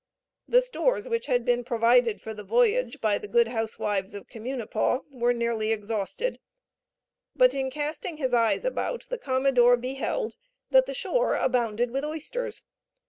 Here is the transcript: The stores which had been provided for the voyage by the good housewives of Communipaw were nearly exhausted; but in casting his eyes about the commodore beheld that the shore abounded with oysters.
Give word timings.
The 0.47 0.63
stores 0.63 1.07
which 1.07 1.27
had 1.27 1.45
been 1.45 1.63
provided 1.63 2.21
for 2.21 2.33
the 2.33 2.43
voyage 2.43 2.99
by 3.01 3.19
the 3.19 3.27
good 3.27 3.49
housewives 3.49 4.15
of 4.15 4.27
Communipaw 4.27 5.01
were 5.11 5.31
nearly 5.31 5.71
exhausted; 5.71 6.39
but 7.35 7.53
in 7.53 7.69
casting 7.69 8.17
his 8.17 8.33
eyes 8.33 8.65
about 8.65 9.05
the 9.11 9.19
commodore 9.19 9.77
beheld 9.77 10.33
that 10.71 10.87
the 10.87 10.95
shore 10.95 11.35
abounded 11.35 11.91
with 11.91 12.03
oysters. 12.03 12.63